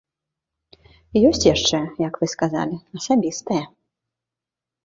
Ёсць 1.29 1.45
яшчэ, 1.49 1.77
як 2.07 2.13
вы 2.21 2.25
сказалі, 2.35 2.75
асабістае. 3.01 3.63